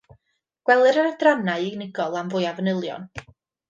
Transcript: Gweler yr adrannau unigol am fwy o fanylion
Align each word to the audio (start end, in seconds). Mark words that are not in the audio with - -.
Gweler 0.69 0.97
yr 1.03 1.11
adrannau 1.11 1.69
unigol 1.77 2.21
am 2.25 2.37
fwy 2.37 2.53
o 2.53 2.59
fanylion 2.61 3.11